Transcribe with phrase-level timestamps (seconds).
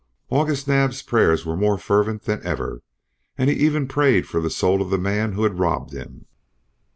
[0.31, 2.81] August Naab's prayers were more fervent than ever,
[3.37, 6.25] and he even prayed for the soul of the man who had robbed him.